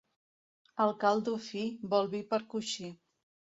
[0.85, 1.63] El caldo fi,
[1.93, 2.93] vol vi per coixí.